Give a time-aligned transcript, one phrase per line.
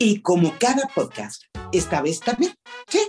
[0.00, 1.42] Y como cada podcast,
[1.72, 2.54] esta vez también,
[2.86, 3.00] ¿sí?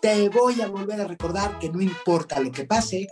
[0.00, 3.08] Te voy a volver a recordar que no importa lo que pase,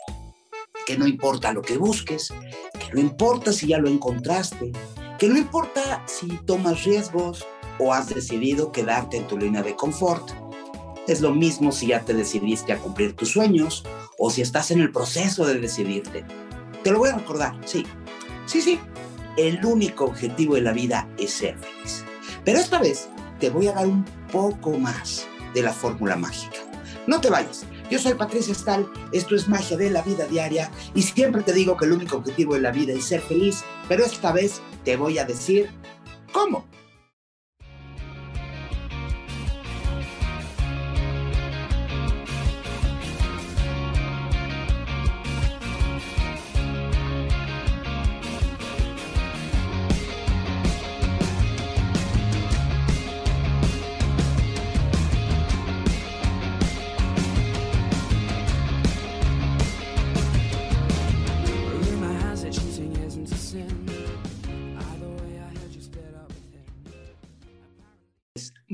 [0.87, 2.33] que no importa lo que busques,
[2.73, 4.73] que no importa si ya lo encontraste,
[5.19, 7.47] que no importa si tomas riesgos
[7.79, 10.31] o has decidido quedarte en tu línea de confort.
[11.07, 13.85] Es lo mismo si ya te decidiste a cumplir tus sueños
[14.19, 16.25] o si estás en el proceso de decidirte.
[16.83, 17.85] Te lo voy a recordar, sí.
[18.47, 18.81] Sí, sí.
[19.37, 22.07] El único objetivo de la vida es ser feliz.
[22.47, 23.09] Pero esta vez
[23.41, 26.59] te voy a dar un poco más de la fórmula mágica.
[27.09, 27.67] No te vayas.
[27.91, 31.77] Yo soy Patricia Stahl, esto es Magia de la Vida Diaria y siempre te digo
[31.77, 35.19] que el único objetivo de la vida es ser feliz, pero esta vez te voy
[35.19, 35.71] a decir
[36.33, 36.65] cómo.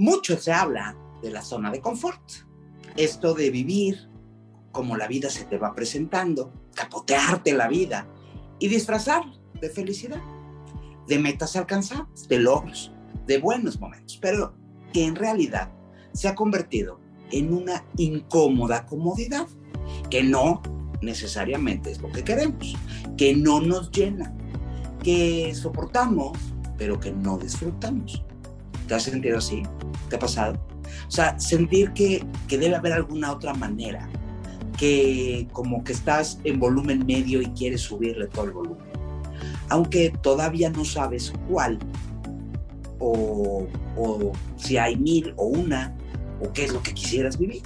[0.03, 2.21] Mucho se habla de la zona de confort.
[2.97, 4.11] Esto de vivir
[4.73, 8.09] como la vida se te va presentando, capotearte la vida
[8.59, 9.23] y disfrazar
[9.61, 10.21] de felicidad,
[11.07, 12.91] de metas alcanzadas, de logros,
[13.29, 14.57] de buenos momentos, pero
[14.93, 15.71] que en realidad
[16.13, 16.99] se ha convertido
[17.31, 19.47] en una incómoda comodidad,
[20.11, 20.63] que no
[21.01, 22.75] necesariamente es lo que queremos,
[23.17, 24.35] que no nos llena,
[25.05, 26.37] que soportamos,
[26.77, 28.25] pero que no disfrutamos.
[28.89, 29.63] ¿Te has sentido así?
[30.13, 30.59] ¿Te ha pasado?
[31.09, 34.11] O sea, sentir que, que debe haber alguna otra manera,
[34.77, 38.85] que como que estás en volumen medio y quieres subirle todo el volumen,
[39.71, 41.79] aunque todavía no sabes cuál,
[42.99, 45.97] o, o si hay mil o una,
[46.43, 47.63] o qué es lo que quisieras vivir,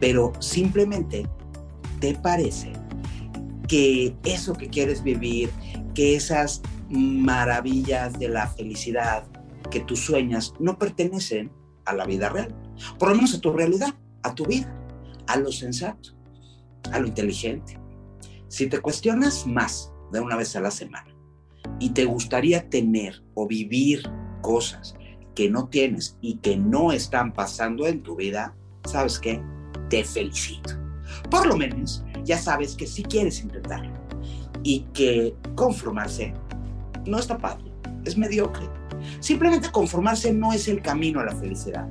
[0.00, 1.28] pero simplemente
[2.00, 2.72] te parece
[3.68, 5.48] que eso que quieres vivir,
[5.94, 9.22] que esas maravillas de la felicidad,
[9.70, 11.52] que tú sueñas no pertenecen
[11.84, 12.54] a la vida real,
[12.98, 14.72] por lo menos a tu realidad, a tu vida,
[15.26, 16.10] a lo sensato,
[16.92, 17.78] a lo inteligente.
[18.48, 21.14] Si te cuestionas más de una vez a la semana
[21.78, 24.02] y te gustaría tener o vivir
[24.42, 24.94] cosas
[25.34, 29.42] que no tienes y que no están pasando en tu vida, ¿sabes qué?
[29.88, 30.74] Te felicito.
[31.30, 33.92] Por lo menos ya sabes que si quieres intentarlo
[34.62, 36.34] y que conformarse
[37.06, 37.72] no está padre,
[38.04, 38.68] es mediocre
[39.20, 41.86] Simplemente conformarse no es el camino a la felicidad,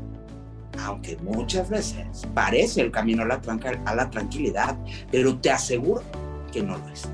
[0.85, 4.77] aunque muchas veces parece el camino a la, tranquilidad,
[5.11, 6.03] pero te aseguro
[6.51, 7.07] que no lo es.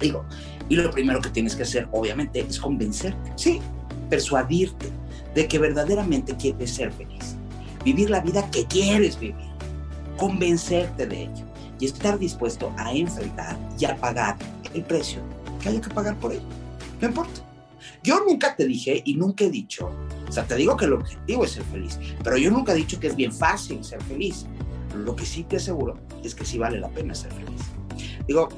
[0.00, 0.24] Digo,
[0.68, 3.60] y lo primero que tienes que hacer, obviamente, es convencerte, sí,
[4.08, 4.90] persuadirte
[5.34, 7.36] de que verdaderamente quieres ser feliz,
[7.84, 9.48] vivir la vida que quieres vivir,
[10.16, 11.44] convencerte de ello
[11.80, 14.36] y estar dispuesto a enfrentar y a pagar
[14.74, 15.20] el precio
[15.60, 16.42] que haya que pagar por ello.
[17.00, 17.47] No importa.
[18.02, 19.90] Yo nunca te dije y nunca he dicho,
[20.28, 22.98] o sea, te digo que el objetivo es ser feliz, pero yo nunca he dicho
[23.00, 24.46] que es bien fácil ser feliz.
[24.96, 27.60] Lo que sí te aseguro es que sí vale la pena ser feliz.
[28.26, 28.48] Digo,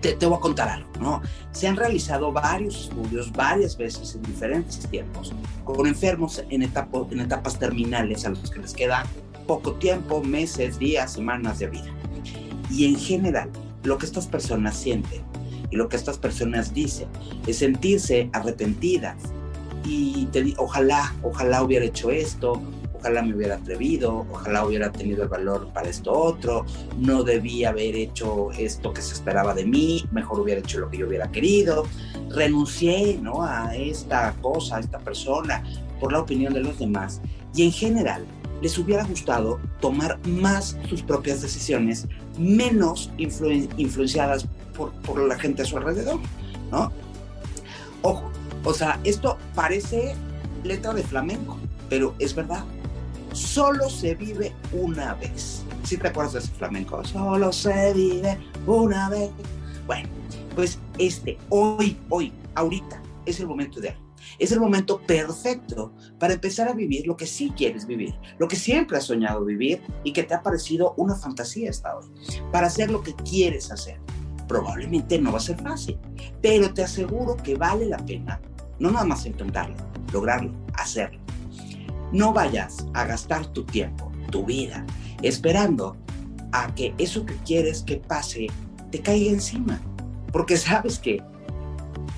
[0.00, 1.22] te, voy a contar algo, ¿no?
[1.52, 5.32] Se han realizado varios estudios varias veces en diferentes tiempos
[5.64, 9.04] con enfermos en, en etapas terminales a los que les queda
[9.46, 11.92] poco tiempo, meses, días, semanas de vida.
[12.70, 13.50] Y en general,
[13.84, 15.22] lo que estas personas sienten
[15.72, 17.08] y lo que estas personas dicen
[17.46, 19.16] es sentirse arrepentidas
[19.84, 22.62] y te, ojalá, ojalá hubiera hecho esto,
[22.94, 26.64] ojalá me hubiera atrevido, ojalá hubiera tenido el valor para esto otro,
[26.98, 30.98] no debía haber hecho esto que se esperaba de mí, mejor hubiera hecho lo que
[30.98, 31.88] yo hubiera querido,
[32.28, 33.42] renuncié ¿no?
[33.42, 35.64] a esta cosa, a esta persona,
[35.98, 37.20] por la opinión de los demás.
[37.54, 38.24] Y en general,
[38.62, 42.06] les hubiera gustado tomar más sus propias decisiones,
[42.38, 44.46] menos influenciadas
[44.76, 46.20] por, la gente a su alrededor,
[46.70, 46.92] ¿no?
[48.02, 48.30] Ojo,
[48.64, 50.14] o sea, esto parece
[50.62, 51.58] letra de flamenco,
[51.90, 52.64] pero es verdad.
[53.32, 55.64] Solo se vive una vez.
[55.82, 57.04] ¿Sí te acuerdas de ese flamenco?
[57.04, 59.30] Solo se vive una vez.
[59.86, 60.08] Bueno,
[60.54, 63.96] pues este, hoy, hoy, ahorita, es el momento ideal.
[64.42, 68.56] Es el momento perfecto para empezar a vivir lo que sí quieres vivir, lo que
[68.56, 72.06] siempre has soñado vivir y que te ha parecido una fantasía hasta hoy,
[72.50, 74.00] para hacer lo que quieres hacer
[74.48, 75.96] probablemente no va a ser fácil,
[76.40, 78.40] pero te aseguro que vale la pena,
[78.80, 79.76] no nada más intentarlo,
[80.12, 81.20] lograrlo, hacerlo.
[82.12, 84.84] No vayas a gastar tu tiempo, tu vida,
[85.22, 85.96] esperando
[86.50, 88.48] a que eso que quieres que pase
[88.90, 89.80] te caiga encima,
[90.32, 91.22] porque sabes que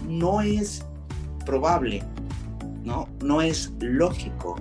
[0.09, 0.85] no es
[1.45, 2.03] probable
[2.85, 3.09] ¿no?
[3.23, 4.57] No es lógico,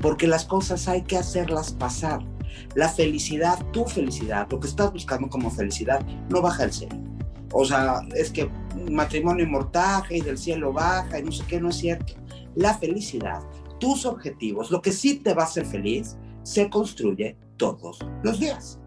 [0.00, 2.20] porque las cosas hay que hacerlas pasar.
[2.74, 6.96] La felicidad, tu felicidad, lo que estás buscando como felicidad, no baja del cielo.
[7.52, 8.50] O sea, es que
[8.90, 12.14] matrimonio mortaje y del cielo baja y no sé qué, no es cierto.
[12.56, 13.42] La felicidad,
[13.78, 18.80] tus objetivos, lo que sí te va a hacer feliz, se construye todos los días.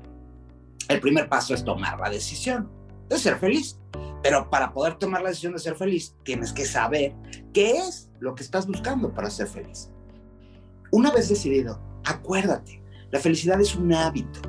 [0.90, 2.70] El primer paso es tomar la decisión
[3.10, 3.80] de ser feliz.
[4.24, 7.14] Pero para poder tomar la decisión de ser feliz, tienes que saber
[7.54, 9.90] qué es lo que estás buscando para ser feliz.
[10.92, 12.82] Una vez decidido, acuérdate,
[13.12, 14.42] la felicidad es un hábito.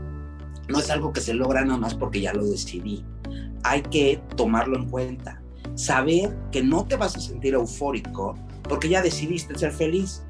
[0.68, 3.04] No es algo que se logra nada más porque ya lo decidí.
[3.64, 5.42] Hay que tomarlo en cuenta.
[5.74, 8.36] Saber que no te vas a sentir eufórico
[8.68, 10.22] porque ya decidiste ser feliz.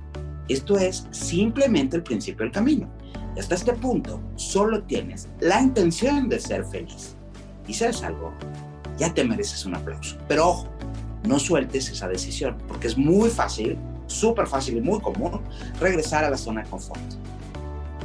[0.49, 2.89] Esto es simplemente el principio del camino.
[3.37, 7.17] Y hasta este punto solo tienes la intención de ser feliz.
[7.67, 8.33] Y sabes algo,
[8.99, 10.17] ya te mereces un aplauso.
[10.29, 10.69] Pero ojo,
[11.25, 15.41] no sueltes esa decisión, porque es muy fácil, súper fácil y muy común
[15.81, 17.01] regresar a la zona de confort.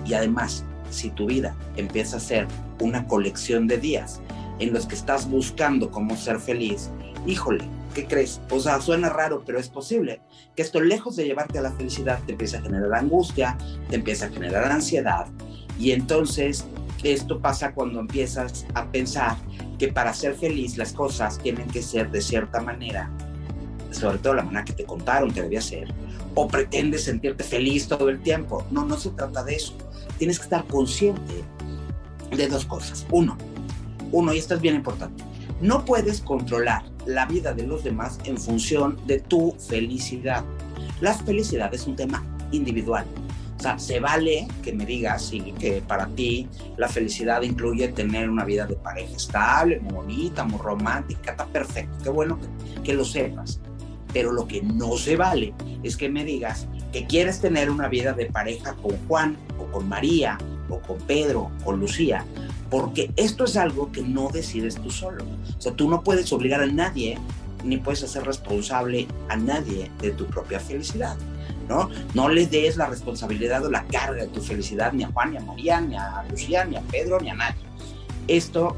[0.06, 2.48] Y además, si tu vida empieza a ser
[2.80, 4.22] una colección de días
[4.60, 6.90] en los que estás buscando cómo ser feliz,
[7.26, 7.64] híjole,
[7.94, 8.42] ¿qué crees?
[8.50, 10.22] O sea, suena raro, pero es posible
[10.56, 13.58] que esto, lejos de llevarte a la felicidad, te empiece a generar angustia,
[13.90, 15.28] te empieza a generar ansiedad.
[15.80, 16.66] Y entonces,
[17.12, 19.36] esto pasa cuando empiezas a pensar
[19.78, 23.10] que para ser feliz las cosas tienen que ser de cierta manera,
[23.92, 25.94] sobre todo la manera que te contaron que debía ser,
[26.36, 28.66] o pretendes sentirte feliz todo el tiempo.
[28.72, 29.76] No, no se trata de eso.
[30.18, 31.44] Tienes que estar consciente
[32.32, 33.06] de dos cosas.
[33.12, 33.38] Uno,
[34.12, 35.24] uno, y esto es bien importante,
[35.62, 40.44] no puedes controlar la vida de los demás en función de tu felicidad.
[41.02, 43.06] La felicidad es un tema individual.
[43.64, 48.66] Sea, se vale que me digas que para ti la felicidad incluye tener una vida
[48.66, 53.62] de pareja estable, muy bonita, muy romántica, está perfecto, qué bueno que, que lo sepas.
[54.12, 58.12] Pero lo que no se vale es que me digas que quieres tener una vida
[58.12, 60.38] de pareja con Juan o con María
[60.68, 62.26] o con Pedro o con Lucía,
[62.70, 65.24] porque esto es algo que no decides tú solo.
[65.58, 67.18] O sea, tú no puedes obligar a nadie
[67.64, 71.16] ni puedes hacer responsable a nadie de tu propia felicidad.
[71.74, 71.90] ¿No?
[72.14, 75.38] No le des la responsabilidad o la carga de tu felicidad ni a Juan, ni
[75.38, 77.64] a María, ni a Lucía, ni a Pedro, ni a nadie.
[78.28, 78.76] Esto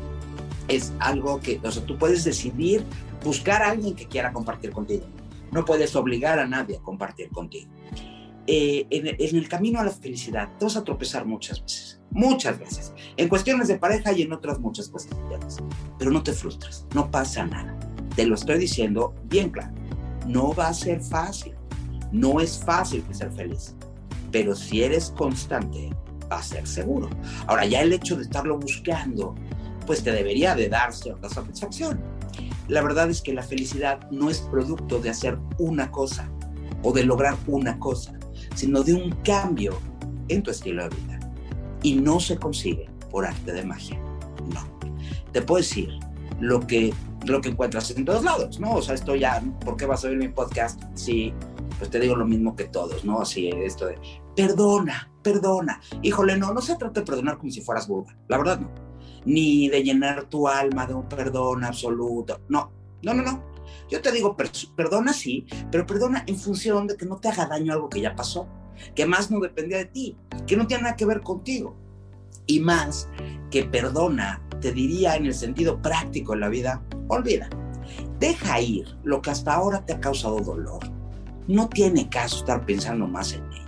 [0.67, 2.83] es algo que, o sea, tú puedes decidir
[3.23, 5.05] buscar a alguien que quiera compartir contigo.
[5.51, 7.69] No puedes obligar a nadie a compartir contigo.
[8.47, 12.93] Eh, en, el camino a la felicidad te vas a tropezar muchas veces, muchas veces,
[13.17, 15.57] en cuestiones de pareja y en otras muchas cuestiones.
[15.97, 17.77] Pero no te frustres, no pasa nada.
[18.15, 19.73] Te lo estoy diciendo bien claro.
[20.27, 21.54] No va a ser fácil
[22.15, 23.75] no es fácil ser feliz,
[24.31, 25.89] pero si eres constante,
[26.31, 27.09] va a ser seguro.
[27.47, 29.35] Ahora, ya el hecho de estarlo buscando,
[29.85, 31.99] pues te debería de dar cierta satisfacción.
[32.69, 36.29] La verdad es que la felicidad no es producto de hacer una cosa
[36.83, 38.17] o de lograr una cosa,
[38.55, 39.77] sino de un cambio
[40.29, 41.19] en tu estilo de vida.
[41.83, 43.99] Y no se consigue por arte de magia,
[44.53, 44.61] no.
[45.33, 45.89] Te puedo decir
[46.39, 46.93] lo que,
[47.25, 48.73] lo que encuentras en todos lados, ¿no?
[48.75, 51.33] O sea, esto ya, ¿por qué vas a oír mi podcast si
[51.77, 53.21] pues te digo lo mismo que todos, ¿no?
[53.21, 53.97] Así, esto de,
[54.35, 55.81] perdona, perdona.
[56.01, 58.71] Híjole, no, no se trata de perdonar como si fueras burda, la verdad no.
[59.25, 63.43] Ni de llenar tu alma de un perdón absoluto, no, no, no, no.
[63.89, 64.35] Yo te digo,
[64.75, 68.15] perdona sí, pero perdona en función de que no te haga daño algo que ya
[68.15, 68.47] pasó,
[68.95, 71.75] que más no dependía de ti, que no tiene nada que ver contigo.
[72.47, 73.09] Y más
[73.49, 77.49] que perdona, te diría en el sentido práctico de la vida, olvida,
[78.19, 80.94] deja ir lo que hasta ahora te ha causado dolor
[81.47, 83.65] no tiene caso estar pensando más en ello.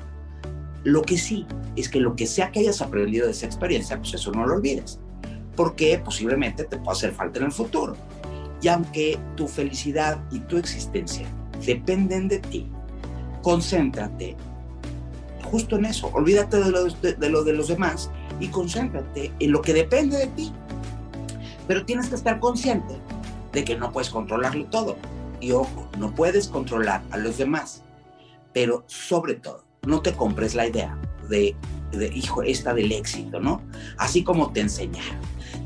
[0.83, 4.13] Lo que sí es que lo que sea que hayas aprendido de esa experiencia, pues
[4.13, 4.99] eso no lo olvides,
[5.55, 7.95] porque posiblemente te pueda hacer falta en el futuro.
[8.61, 11.27] Y aunque tu felicidad y tu existencia
[11.65, 12.67] dependen de ti,
[13.43, 14.35] concéntrate
[15.43, 16.09] justo en eso.
[16.13, 20.17] Olvídate de lo de, de lo de los demás y concéntrate en lo que depende
[20.17, 20.51] de ti.
[21.67, 22.95] Pero tienes que estar consciente
[23.51, 24.95] de que no puedes controlarlo todo
[25.39, 27.83] y ojo, no puedes controlar a los demás,
[28.53, 30.97] pero sobre todo, no te compres la idea
[31.29, 31.55] de,
[31.91, 33.61] de, hijo, esta del éxito, ¿no?
[33.97, 35.19] Así como te enseñaron.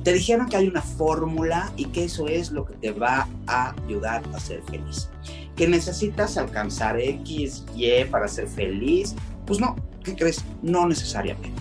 [0.04, 3.76] Te dijeron que hay una fórmula y que eso es lo que te va a
[3.86, 5.10] ayudar a ser feliz.
[5.56, 9.16] Que necesitas alcanzar X, Y para ser feliz.
[9.46, 10.44] Pues no, ¿qué crees?
[10.62, 11.52] No necesariamente.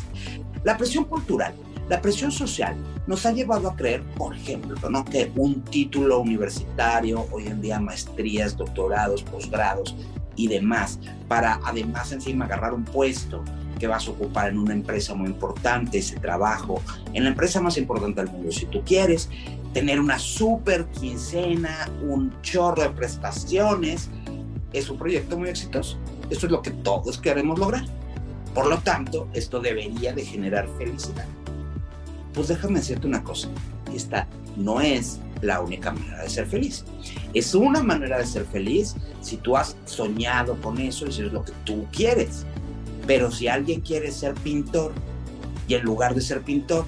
[0.65, 1.55] La presión cultural
[1.91, 2.77] la presión social
[3.09, 4.77] nos ha llevado a creer, por ejemplo,
[5.11, 9.97] que un título universitario, hoy en día maestrías, doctorados, posgrados
[10.37, 13.43] y demás, para además encima agarrar un puesto
[13.81, 16.81] que vas a ocupar en una empresa muy importante, ese trabajo,
[17.13, 19.29] en la empresa más importante del mundo, si tú quieres,
[19.73, 24.11] tener una super quincena, un chorro de prestaciones,
[24.73, 25.99] es un proyecto muy exitoso.
[26.31, 27.85] Esto es lo que todos queremos lograr.
[28.55, 31.27] Por lo tanto, esto debería de generar felicidad.
[32.35, 33.49] Pues déjame decirte una cosa,
[33.95, 36.85] esta no es la única manera de ser feliz.
[37.35, 41.33] Es una manera de ser feliz si tú has soñado con eso y si es
[41.33, 42.45] lo que tú quieres.
[43.07, 44.93] Pero si alguien quiere ser pintor
[45.67, 46.85] y en lugar de ser pintor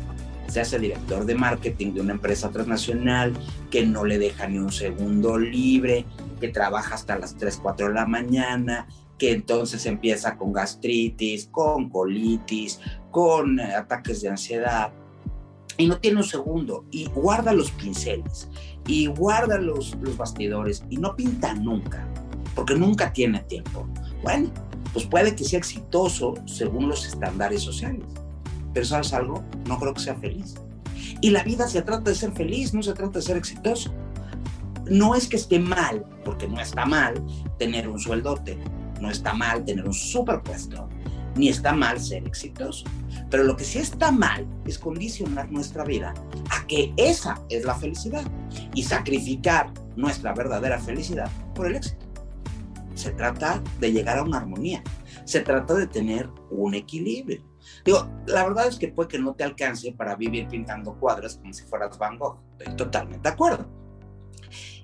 [0.48, 3.32] se hace director de marketing de una empresa transnacional
[3.70, 6.04] que no le deja ni un segundo libre,
[6.40, 8.86] que trabaja hasta las 3, 4 de la mañana,
[9.18, 12.80] que entonces empieza con gastritis, con colitis,
[13.10, 14.92] con ataques de ansiedad,
[15.82, 18.48] y no tiene un segundo, y guarda los pinceles,
[18.86, 22.06] y guarda los, los bastidores, y no pinta nunca,
[22.54, 23.88] porque nunca tiene tiempo.
[24.22, 24.48] Bueno,
[24.92, 28.06] pues puede que sea exitoso según los estándares sociales,
[28.72, 29.42] pero ¿sabes algo?
[29.66, 30.54] No creo que sea feliz.
[31.20, 33.92] Y la vida se trata de ser feliz, no se trata de ser exitoso.
[34.88, 37.14] No es que esté mal, porque no está mal
[37.58, 38.56] tener un sueldote,
[39.00, 40.88] no está mal tener un superpuesto,
[41.34, 42.84] ni está mal ser exitoso.
[43.32, 46.12] Pero lo que sí está mal es condicionar nuestra vida
[46.50, 48.24] a que esa es la felicidad
[48.74, 52.04] y sacrificar nuestra verdadera felicidad por el éxito.
[52.94, 54.84] Se trata de llegar a una armonía,
[55.24, 57.42] se trata de tener un equilibrio.
[57.86, 61.54] Digo, la verdad es que puede que no te alcance para vivir pintando cuadros como
[61.54, 62.38] si fueras Van Gogh.
[62.58, 63.66] Estoy totalmente de acuerdo.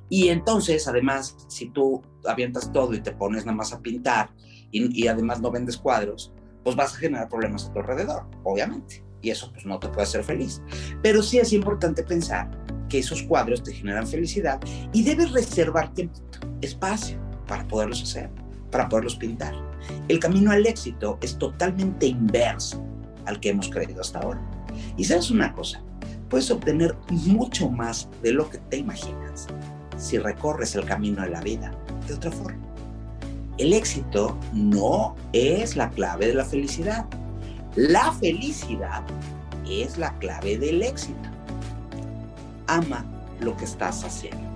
[0.09, 4.31] Y entonces, además, si tú avientas todo y te pones nada más a pintar
[4.71, 6.33] y, y además no vendes cuadros,
[6.69, 9.03] pues vas a generar problemas a tu alrededor, obviamente.
[9.23, 10.61] Y eso pues no te puede hacer feliz.
[11.03, 12.51] Pero sí es importante pensar
[12.91, 14.61] que esos cuadros te generan felicidad
[14.93, 16.21] y debes reservar tiempo,
[16.61, 18.29] espacio para poderlos hacer,
[18.71, 19.55] para poderlos pintar.
[20.09, 22.85] El camino al éxito es totalmente inverso
[23.25, 24.43] al que hemos creído hasta ahora.
[24.99, 25.83] Y sabes una cosa,
[26.29, 29.47] puedes obtener mucho más de lo que te imaginas
[29.97, 31.73] si recorres el camino de la vida
[32.07, 32.68] de otra forma.
[33.59, 37.07] El éxito no es la clave de la felicidad.
[37.75, 39.03] La felicidad
[39.69, 41.29] es la clave del éxito.
[42.69, 43.05] Ama
[43.41, 44.49] lo que estás haciendo.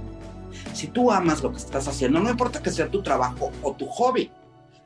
[0.72, 3.86] Si tú amas lo que estás haciendo, no importa que sea tu trabajo o tu
[3.86, 4.30] hobby,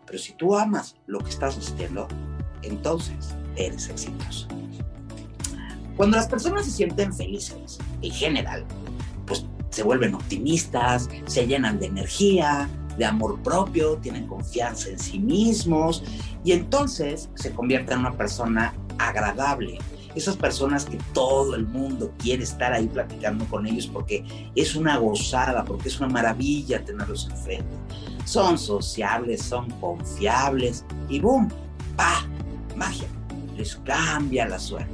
[0.06, 2.08] pero si tú amas lo que estás haciendo,
[2.62, 4.48] entonces eres exitoso.
[5.96, 8.64] Cuando las personas se sienten felices, en general,
[9.26, 15.18] pues se vuelven optimistas, se llenan de energía, de amor propio, tienen confianza en sí
[15.18, 16.02] mismos
[16.44, 19.78] y entonces se convierten en una persona agradable.
[20.14, 24.24] Esas personas que todo el mundo quiere estar ahí platicando con ellos porque
[24.54, 27.66] es una gozada, porque es una maravilla tenerlos enfrente.
[28.24, 31.48] Son sociables, son confiables y ¡boom!
[31.96, 32.24] ¡Pa!
[32.74, 33.08] Magia.
[33.56, 34.90] Les cambia la suerte.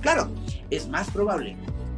[0.00, 0.28] Claro,
[0.70, 1.56] es más probable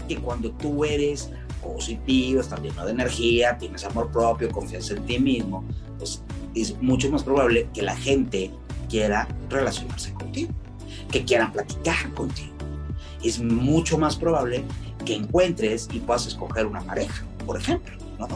[0.09, 1.31] que cuando tú eres
[1.75, 5.65] positivo, estás lleno de energía, tienes amor propio, confianza en ti mismo,
[5.99, 6.23] pues
[6.55, 8.51] es mucho más probable que la gente
[8.89, 10.53] quiera relacionarse contigo,
[11.11, 12.55] que quieran platicar contigo.
[13.23, 14.65] Es mucho más probable
[15.05, 18.29] que encuentres y puedas escoger una pareja, por ejemplo, ¿no?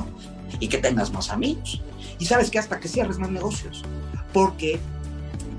[0.59, 1.83] Y que tengas más amigos.
[2.19, 3.83] Y sabes que hasta que cierres más negocios,
[4.33, 4.79] porque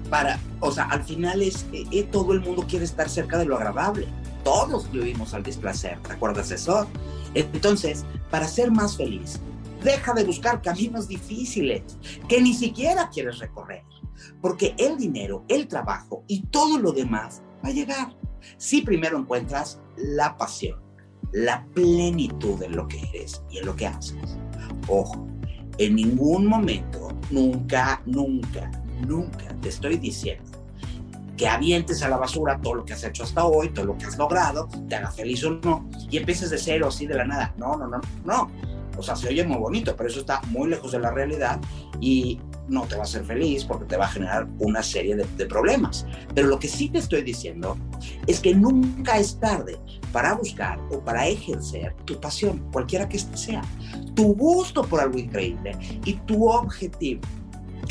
[0.10, 3.46] para, o sea, al final es, eh, eh, todo el mundo quiere estar cerca de
[3.46, 4.08] lo agradable.
[4.44, 6.88] Todos vivimos al displacer, ¿te acuerdas eso?
[7.34, 9.40] Entonces, para ser más feliz,
[9.84, 11.84] deja de buscar caminos difíciles
[12.28, 13.84] que ni siquiera quieres recorrer,
[14.42, 18.16] porque el dinero, el trabajo y todo lo demás va a llegar
[18.58, 20.80] si primero encuentras la pasión,
[21.32, 24.38] la plenitud en lo que eres y en lo que haces.
[24.88, 25.28] Ojo,
[25.78, 28.72] en ningún momento, nunca, nunca,
[29.08, 30.61] nunca te estoy diciendo
[31.42, 34.06] que avientes a la basura todo lo que has hecho hasta hoy, todo lo que
[34.06, 37.52] has logrado, te haga feliz o no, y empieces de cero así de la nada.
[37.58, 38.52] No, no, no, no.
[38.96, 41.60] O sea, se oye muy bonito, pero eso está muy lejos de la realidad
[42.00, 45.26] y no te va a hacer feliz porque te va a generar una serie de,
[45.36, 46.06] de problemas.
[46.36, 47.76] Pero lo que sí te estoy diciendo
[48.28, 49.80] es que nunca es tarde
[50.12, 53.64] para buscar o para ejercer tu pasión, cualquiera que sea,
[54.14, 57.22] tu gusto por algo increíble y tu objetivo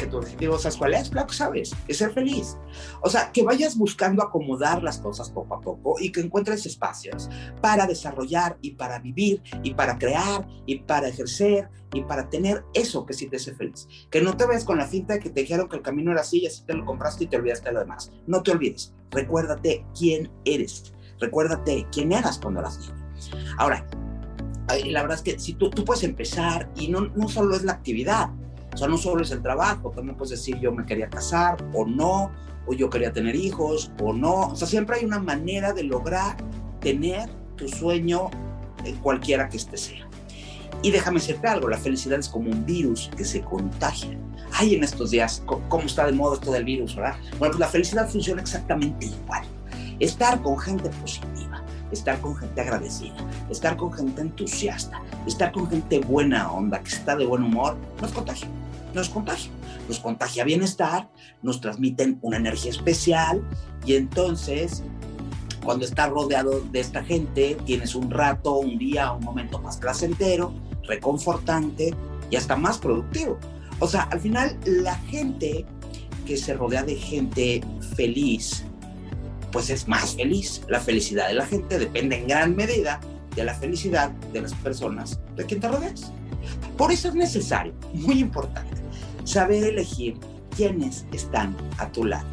[0.01, 1.11] que tu objetivo, ¿sabes cuál es?
[1.11, 2.57] Claro que sabes, es ser feliz.
[3.03, 7.29] O sea, que vayas buscando acomodar las cosas poco a poco y que encuentres espacios
[7.61, 13.05] para desarrollar y para vivir y para crear y para ejercer y para tener eso
[13.05, 13.87] que sí te hace feliz.
[14.11, 16.23] Que no te veas con la finta de que te dijeron que el camino era
[16.23, 18.11] así y así te lo compraste y te olvidaste de lo demás.
[18.27, 18.95] No te olvides.
[19.11, 20.95] Recuérdate quién eres.
[21.19, 22.95] Recuérdate quién eras cuando eras niño.
[23.59, 23.87] Ahora,
[24.87, 27.73] la verdad es que si tú, tú puedes empezar y no, no solo es la
[27.73, 28.31] actividad,
[28.73, 31.85] o sea, no solo es el trabajo, también puedes decir yo me quería casar o
[31.85, 32.31] no,
[32.67, 34.49] o yo quería tener hijos o no.
[34.49, 36.37] O sea, siempre hay una manera de lograr
[36.81, 38.31] tener tu sueño,
[39.03, 40.07] cualquiera que este sea.
[40.83, 44.17] Y déjame decirte algo, la felicidad es como un virus que se contagia.
[44.53, 47.17] Ay, en estos días, ¿cómo está de moda esto del virus, verdad?
[47.39, 49.45] Bueno, pues la felicidad funciona exactamente igual.
[49.99, 51.63] Estar con gente positiva,
[51.93, 53.17] estar con gente agradecida,
[53.51, 58.11] estar con gente entusiasta, estar con gente buena onda, que está de buen humor, nos
[58.91, 59.51] contagia, nos contagia.
[59.89, 61.11] Nos contagia bienestar,
[61.43, 63.43] nos transmiten una energía especial
[63.85, 64.85] y entonces
[65.65, 70.55] cuando estás rodeado de esta gente, tienes un rato, un día, un momento más placentero,
[70.85, 71.95] reconfortante
[72.31, 73.39] y hasta más productivo.
[73.79, 75.67] O sea, al final la gente
[76.27, 77.61] que se rodea de gente
[77.95, 78.65] feliz,
[79.53, 80.63] pues es más feliz.
[80.69, 83.01] La felicidad de la gente depende en gran medida
[83.35, 86.13] de la felicidad de las personas de quien te rodeas.
[86.77, 88.80] Por eso es necesario, muy importante,
[89.31, 90.17] saber elegir
[90.57, 92.29] quiénes están a tu lado.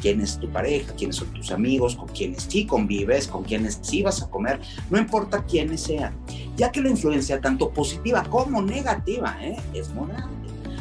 [0.00, 4.02] Quién es tu pareja, quiénes son tus amigos, con quienes sí convives, con quienes sí
[4.02, 6.14] vas a comer, no importa quiénes sean,
[6.54, 9.56] ya que la influencia, tanto positiva como negativa, ¿eh?
[9.72, 10.28] es moral.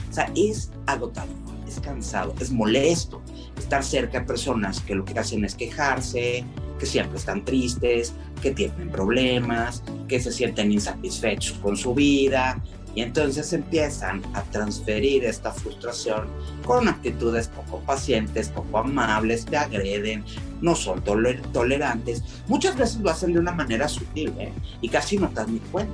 [0.10, 1.34] O sea, es agotador,
[1.66, 3.22] es cansado, es molesto
[3.58, 6.44] estar cerca de personas que lo que hacen es quejarse,
[6.78, 12.62] que siempre están tristes, que tienen problemas, que se sienten insatisfechos con su vida,
[12.96, 16.28] y entonces empiezan a transferir esta frustración
[16.66, 20.24] con actitudes poco pacientes, poco amables, te agreden,
[20.62, 22.24] no son tolerantes.
[22.48, 24.54] Muchas veces lo hacen de una manera sutil ¿eh?
[24.82, 25.94] y casi no te das ni cuenta.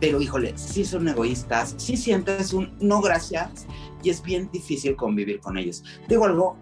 [0.00, 3.66] Pero híjole, sí son egoístas, sí sientes un no gracias
[4.02, 5.82] y es bien difícil convivir con ellos.
[6.08, 6.56] Digo algo,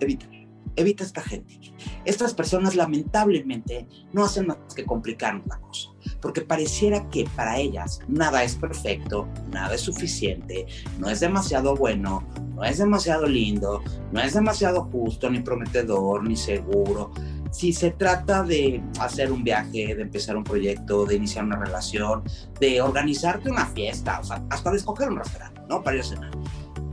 [0.76, 1.58] evita evita esta gente.
[2.04, 5.90] Estas personas lamentablemente no hacen más que complicarnos la cosa,
[6.20, 10.66] porque pareciera que para ellas nada es perfecto, nada es suficiente,
[10.98, 16.36] no es demasiado bueno, no es demasiado lindo, no es demasiado justo, ni prometedor, ni
[16.36, 17.10] seguro.
[17.50, 22.22] Si se trata de hacer un viaje, de empezar un proyecto, de iniciar una relación,
[22.60, 25.82] de organizarte una fiesta, o sea, hasta de escoger un restaurante, ¿no?
[25.82, 26.30] Para ir a cenar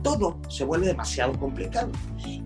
[0.04, 1.90] todo se vuelve demasiado complicado.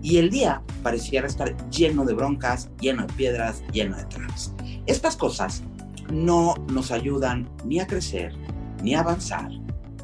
[0.01, 4.53] Y el día pareciera estar lleno de broncas, lleno de piedras, lleno de trabas.
[4.85, 5.63] Estas cosas
[6.11, 8.33] no nos ayudan ni a crecer,
[8.81, 9.49] ni a avanzar,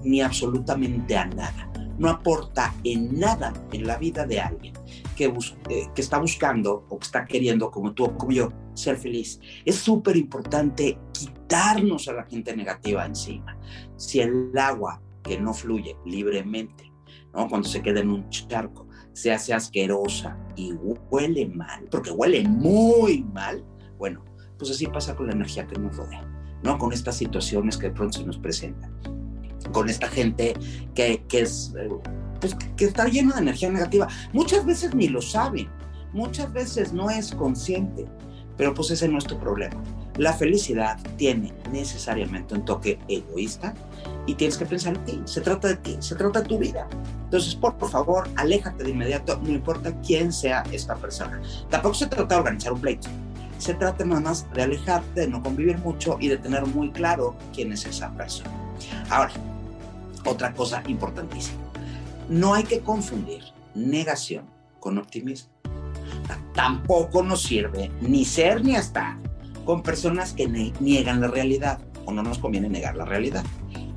[0.03, 1.71] ni absolutamente a nada.
[1.97, 4.73] No aporta en nada en la vida de alguien
[5.15, 8.97] que, eh, que está buscando o que está queriendo, como tú o como yo, ser
[8.97, 9.39] feliz.
[9.63, 13.57] Es súper importante quitarnos a la gente negativa encima.
[13.95, 16.85] Si el agua que no fluye libremente
[17.31, 18.84] cuando se queda en un charco,
[19.15, 20.73] se hace asquerosa y
[21.09, 23.63] huele mal, porque huele muy mal,
[23.97, 24.23] bueno,
[24.59, 26.27] pues así pasa con la energía que nos rodea,
[26.63, 26.77] ¿no?
[26.77, 28.93] Con estas situaciones que de pronto se nos presentan,
[29.71, 30.53] con esta gente
[30.93, 31.87] que, que es, eh,
[32.41, 34.09] pues, que está llena de energía negativa.
[34.33, 35.69] Muchas veces ni lo saben,
[36.11, 38.05] muchas veces no es consciente,
[38.57, 39.81] pero pues ese es nuestro problema.
[40.17, 43.73] La felicidad tiene necesariamente un toque egoísta
[44.25, 45.21] y tienes que pensar en ti.
[45.23, 46.87] Se trata de ti, se trata de tu vida.
[47.35, 51.41] Entonces, por, favor, aléjate de inmediato, no importa quién sea esta persona.
[51.69, 53.09] Tampoco se trata de organizar un pleito.
[53.57, 57.35] Se trata nada más de alejarte, de no convivir mucho y de tener muy claro
[57.53, 58.49] quién es esa persona.
[59.09, 59.33] Ahora,
[60.23, 61.59] otra cosa importantísima.
[62.29, 63.43] No hay que confundir
[63.73, 64.45] negación
[64.79, 65.49] con optimismo.
[66.53, 69.17] Tampoco nos sirve ni ser ni estar
[69.65, 70.47] con personas que
[70.79, 73.43] niegan la realidad o no nos conviene negar la realidad.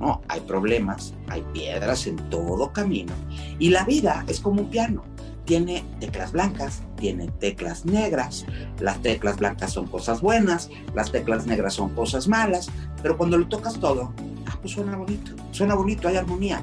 [0.01, 3.13] No, hay problemas, hay piedras en todo camino
[3.59, 5.03] y la vida es como un piano.
[5.45, 8.45] Tiene teclas blancas, tiene teclas negras.
[8.81, 12.69] Las teclas blancas son cosas buenas, las teclas negras son cosas malas,
[13.03, 14.13] pero cuando lo tocas todo,
[14.47, 16.63] ah, pues suena bonito, suena bonito, hay armonía.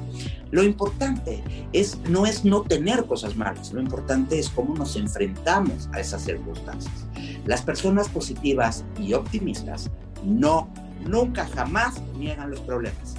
[0.52, 5.88] Lo importante es, no es no tener cosas malas, lo importante es cómo nos enfrentamos
[5.92, 7.06] a esas circunstancias.
[7.44, 9.90] Las personas positivas y optimistas
[10.24, 10.68] no,
[11.04, 13.16] nunca, jamás niegan los problemas,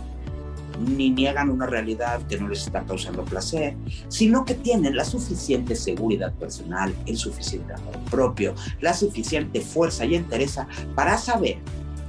[0.79, 3.75] ni niegan una realidad que no les está causando placer,
[4.07, 10.15] sino que tienen la suficiente seguridad personal, el suficiente amor propio, la suficiente fuerza y
[10.15, 11.57] entereza para saber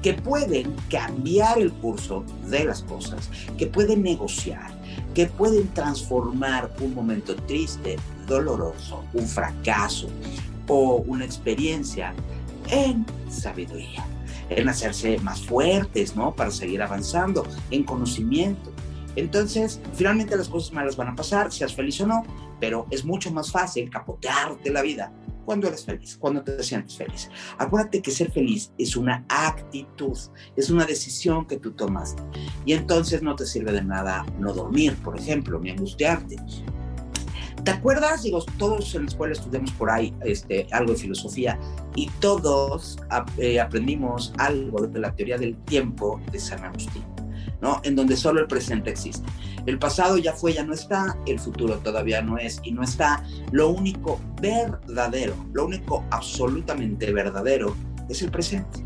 [0.03, 4.71] que pueden cambiar el curso de las cosas, que pueden negociar,
[5.15, 10.09] que pueden transformar un momento triste, doloroso, un fracaso,
[10.69, 12.15] o una experiencia
[12.71, 14.07] en sabiduría,
[14.51, 16.35] en hacerse más fuertes, ¿no?
[16.35, 18.73] Para seguir avanzando, en conocimiento.
[19.17, 22.23] Entonces, finalmente las cosas malas van a pasar, seas feliz o no,
[22.61, 25.13] pero es mucho más fácil capotearte la vida
[25.45, 27.31] cuando eres feliz, cuando te sientes feliz.
[27.57, 30.17] Acuérdate que ser feliz es una actitud,
[30.55, 32.15] es una decisión que tú tomas.
[32.67, 36.37] Y entonces no te sirve de nada no dormir, por ejemplo, ni angustiarte.
[37.65, 38.23] ¿Te acuerdas?
[38.23, 41.59] Digo, todos en la escuela estudiamos por ahí este, algo de filosofía
[41.95, 42.99] y todos
[43.37, 47.05] eh, aprendimos algo de la teoría del tiempo de San Agustín.
[47.61, 47.81] ¿no?
[47.83, 49.27] En donde solo el presente existe.
[49.67, 53.25] El pasado ya fue, ya no está, el futuro todavía no es y no está.
[53.51, 57.75] Lo único verdadero, lo único absolutamente verdadero
[58.09, 58.85] es el presente.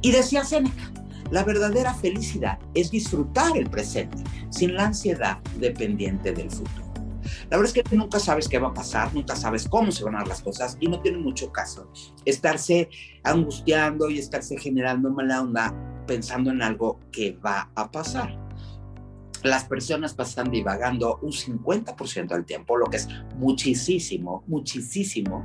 [0.00, 0.90] Y decía Seneca,
[1.30, 6.86] la verdadera felicidad es disfrutar el presente sin la ansiedad dependiente del futuro.
[7.50, 10.16] La verdad es que nunca sabes qué va a pasar, nunca sabes cómo se van
[10.16, 11.90] a dar las cosas y no tiene mucho caso
[12.24, 12.88] estarse
[13.22, 15.74] angustiando y estarse generando mala onda
[16.06, 18.38] pensando en algo que va a pasar.
[19.42, 25.44] Las personas pasan divagando un 50% del tiempo, lo que es muchísimo, muchísimo.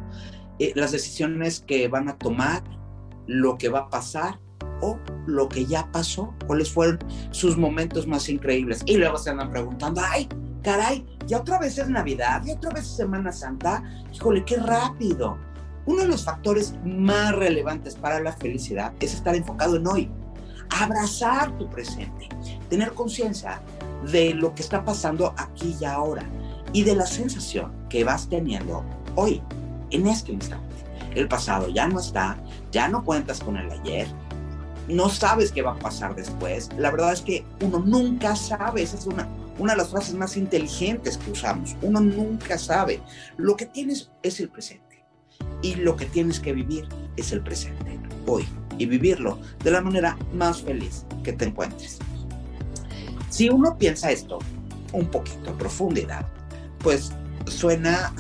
[0.60, 2.64] Eh, las decisiones que van a tomar,
[3.28, 4.40] lo que va a pasar
[4.82, 7.00] o lo que ya pasó, cuáles fueron
[7.32, 8.82] sus momentos más increíbles.
[8.86, 10.28] Y luego se andan preguntando, ay,
[10.64, 13.82] caray, ya otra vez es Navidad, ya otra vez es Semana Santa,
[14.14, 15.38] híjole, qué rápido.
[15.86, 20.12] Uno de los factores más relevantes para la felicidad es estar enfocado en hoy,
[20.70, 22.28] abrazar tu presente,
[22.70, 23.62] tener conciencia
[24.12, 26.26] de lo que está pasando aquí y ahora
[26.74, 28.84] y de la sensación que vas teniendo
[29.16, 29.42] hoy,
[29.92, 30.76] en este instante.
[31.16, 32.36] El pasado ya no está,
[32.74, 34.06] ya no cuentas con el ayer,
[34.90, 36.70] no sabes qué va a pasar después.
[36.78, 40.38] La verdad es que uno nunca sabe, esa es una, una de las frases más
[40.38, 41.76] inteligentes que usamos.
[41.82, 43.02] Uno nunca sabe.
[43.38, 45.04] Lo que tienes es el presente
[45.62, 46.88] y lo que tienes que vivir
[47.18, 52.00] es el presente, hoy, y vivirlo de la manera más feliz que te encuentres.
[53.30, 54.40] Si uno piensa esto
[54.94, 56.28] un poquito a profundidad,
[56.80, 57.12] pues
[57.46, 58.14] suena,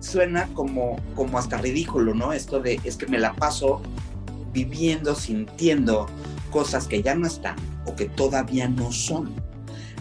[0.00, 2.32] suena como, como hasta ridículo, ¿no?
[2.32, 3.82] Esto de es que me la paso
[4.52, 6.06] viviendo, sintiendo
[6.50, 9.32] cosas que ya no están o que todavía no son.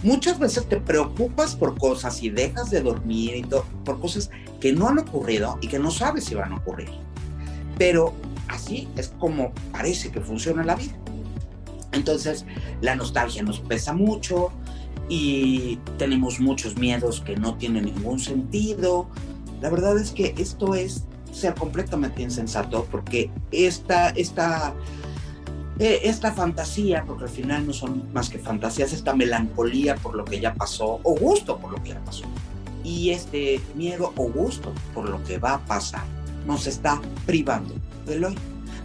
[0.04, 3.44] Muchas veces te preocupas por cosas y dejas de dormir y
[3.84, 4.30] por cosas
[4.60, 6.90] que no han ocurrido y que no sabes si van a ocurrir.
[7.78, 8.14] Pero
[8.48, 10.96] así es como parece que funciona la vida.
[11.94, 12.46] Entonces,
[12.82, 14.52] la nostalgia nos pesa mucho
[15.10, 19.08] y tenemos muchos miedos que no tienen ningún sentido.
[19.62, 24.74] La verdad es que esto es ser completamente insensato porque esta, esta,
[25.80, 30.40] esta fantasía, porque al final no son más que fantasías, esta melancolía por lo que
[30.40, 32.26] ya pasó o gusto por lo que ya pasó
[32.88, 36.04] y este miedo o gusto por lo que va a pasar
[36.46, 38.36] nos está privando del hoy,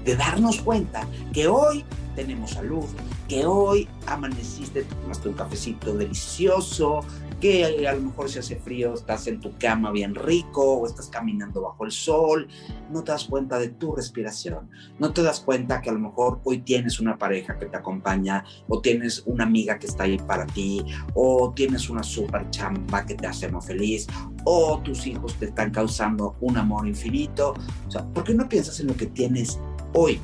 [0.04, 1.84] de darnos cuenta que hoy
[2.16, 2.84] tenemos salud,
[3.28, 7.00] que hoy amaneciste, tomaste un cafecito delicioso,
[7.42, 11.08] que a lo mejor si hace frío estás en tu cama bien rico o estás
[11.08, 12.46] caminando bajo el sol,
[12.92, 16.40] no te das cuenta de tu respiración, no te das cuenta que a lo mejor
[16.44, 20.46] hoy tienes una pareja que te acompaña o tienes una amiga que está ahí para
[20.46, 24.06] ti o tienes una super chamba que te hace más feliz
[24.44, 27.54] o tus hijos te están causando un amor infinito.
[27.88, 29.58] O sea, ¿por qué no piensas en lo que tienes
[29.94, 30.20] hoy?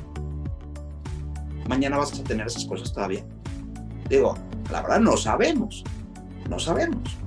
[1.67, 3.25] Mañana vas a tener esas cosas todavía.
[4.09, 4.35] Digo,
[4.71, 5.83] la verdad no sabemos
[6.49, 7.17] no sabemos.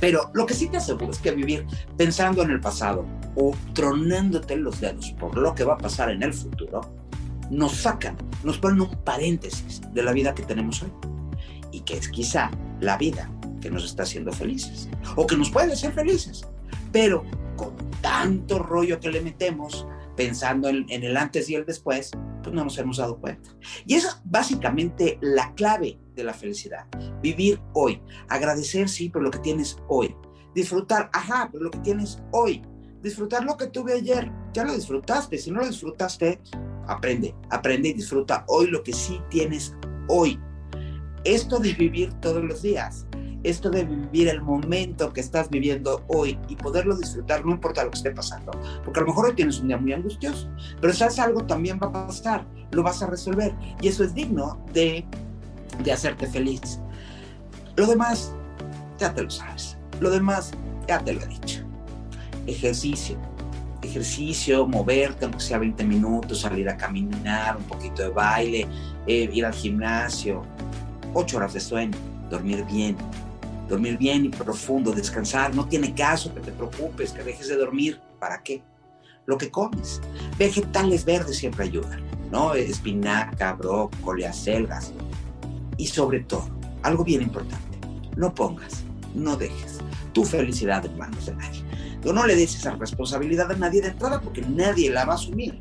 [0.00, 4.56] Pero lo que sí te aseguro es que vivir pensando en el pasado o tronándote
[4.56, 6.80] los dedos por lo que va a pasar en el futuro,
[7.50, 10.92] nos sacan, nos ponen un paréntesis de la vida que tenemos hoy.
[11.72, 12.50] Y que es quizá
[12.80, 14.88] la vida que nos está haciendo felices.
[15.16, 16.46] O que nos puede hacer felices.
[16.92, 17.24] Pero
[17.56, 22.10] con tanto rollo que le metemos, pensando en, en el antes y el después,
[22.50, 23.50] no nos hemos dado cuenta.
[23.86, 26.86] Y esa es básicamente la clave de la felicidad.
[27.22, 28.00] Vivir hoy.
[28.28, 30.14] Agradecer, sí, por lo que tienes hoy.
[30.54, 32.62] Disfrutar, ajá, por lo que tienes hoy.
[33.02, 34.30] Disfrutar lo que tuve ayer.
[34.52, 35.38] Ya lo disfrutaste.
[35.38, 36.40] Si no lo disfrutaste,
[36.86, 37.34] aprende.
[37.50, 39.74] Aprende y disfruta hoy lo que sí tienes
[40.08, 40.40] hoy.
[41.24, 43.06] Esto de vivir todos los días.
[43.46, 47.90] Esto de vivir el momento que estás viviendo hoy y poderlo disfrutar, no importa lo
[47.90, 48.52] que esté pasando.
[48.84, 50.48] Porque a lo mejor hoy tienes un día muy angustioso,
[50.80, 53.54] pero sabes algo también va a pasar, lo vas a resolver.
[53.80, 55.06] Y eso es digno de
[55.82, 56.80] de hacerte feliz.
[57.76, 58.32] Lo demás,
[58.98, 59.76] ya te lo sabes.
[60.00, 60.52] Lo demás,
[60.88, 61.62] ya te lo he dicho.
[62.46, 63.18] Ejercicio.
[63.82, 68.66] Ejercicio, moverte, aunque sea 20 minutos, salir a caminar, un poquito de baile,
[69.06, 70.42] eh, ir al gimnasio,
[71.14, 71.96] 8 horas de sueño,
[72.30, 72.96] dormir bien,
[73.68, 75.54] dormir bien y profundo, descansar.
[75.54, 78.00] No tiene caso que te preocupes, que dejes de dormir.
[78.18, 78.62] ¿Para qué?
[79.26, 80.00] Lo que comes.
[80.38, 82.00] Vegetales verdes siempre ayudan,
[82.30, 82.54] ¿no?
[82.54, 84.92] Espinaca, brócoli, acelgas,
[85.76, 86.48] y sobre todo,
[86.82, 87.78] algo bien importante,
[88.16, 89.78] no pongas, no dejes
[90.12, 91.62] tu felicidad en manos de nadie.
[92.04, 95.58] No le des esa responsabilidad a nadie de entrada porque nadie la va a asumir.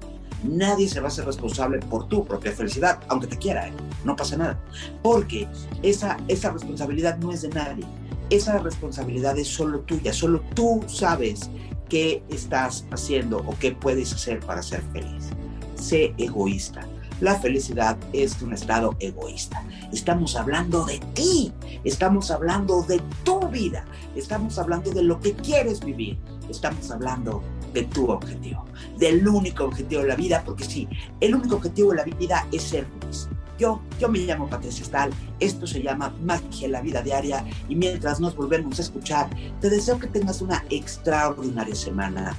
[0.47, 3.73] Nadie se va a hacer responsable por tu propia felicidad, aunque te quiera, ¿eh?
[4.03, 4.60] no pasa nada.
[5.01, 5.47] Porque
[5.81, 7.86] esa, esa responsabilidad no es de nadie.
[8.29, 10.13] Esa responsabilidad es solo tuya.
[10.13, 11.49] Solo tú sabes
[11.89, 15.29] qué estás haciendo o qué puedes hacer para ser feliz.
[15.75, 16.88] Sé egoísta.
[17.21, 19.63] la felicidad es un estado egoísta.
[19.93, 21.53] Estamos hablando de ti,
[21.84, 26.17] estamos hablando de tu vida, estamos hablando de lo que quieres vivir,
[26.49, 28.65] estamos hablando de tu objetivo,
[28.97, 30.88] del único objetivo de la vida, porque sí,
[31.19, 33.27] el único objetivo de la vida es ser feliz.
[33.58, 37.75] Yo, yo me llamo Patricia Stal, esto se llama Magia en la Vida Diaria y
[37.75, 39.29] mientras nos volvemos a escuchar,
[39.62, 42.36] te deseo que tengas una extraordinaria semana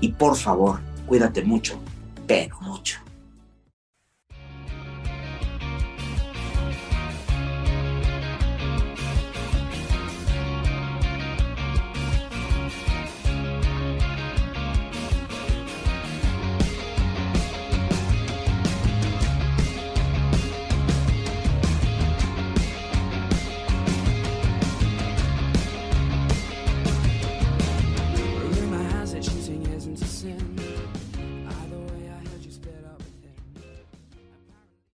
[0.00, 1.78] y por favor, cuídate mucho,
[2.26, 3.00] pero mucho.